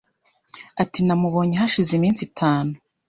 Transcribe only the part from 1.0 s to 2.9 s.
"Namubonye hashize iminsi itanu".